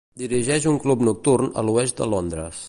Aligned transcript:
Dirigeix 0.19 0.65
un 0.71 0.79
club 0.85 1.03
nocturn 1.09 1.53
a 1.63 1.65
l'oest 1.69 2.01
de 2.03 2.09
Londres. 2.17 2.59